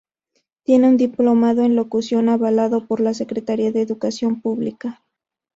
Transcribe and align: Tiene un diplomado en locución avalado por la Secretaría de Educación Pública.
Tiene 0.63 0.87
un 0.89 0.97
diplomado 0.97 1.61
en 1.63 1.75
locución 1.75 2.27
avalado 2.29 2.87
por 2.87 3.01
la 3.01 3.13
Secretaría 3.13 3.71
de 3.71 3.83
Educación 3.83 4.41
Pública. 4.41 5.03